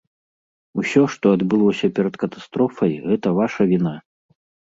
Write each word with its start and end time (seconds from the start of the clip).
Усё, 0.83 1.03
што 1.15 1.33
адбылося 1.37 1.89
перад 1.99 2.17
катастрофай, 2.25 2.97
гэта 3.11 3.27
ваша 3.43 3.69
віна. 3.75 3.95